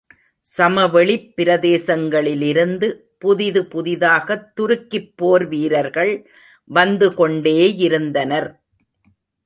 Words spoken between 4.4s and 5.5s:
துருக்கிப் போர்